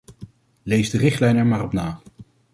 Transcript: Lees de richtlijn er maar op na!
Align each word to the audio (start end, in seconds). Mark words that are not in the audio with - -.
Lees 0.63 0.89
de 0.89 0.97
richtlijn 0.97 1.35
er 1.37 1.45
maar 1.45 1.63
op 1.63 1.73
na! 1.73 2.01